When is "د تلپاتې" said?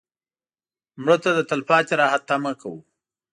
1.37-1.93